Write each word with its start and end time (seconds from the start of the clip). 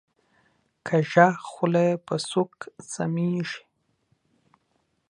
کږه 0.87 1.27
خوله 1.47 1.85
په 2.05 2.15
سوک 2.29 2.53
سمیږي 2.91 3.61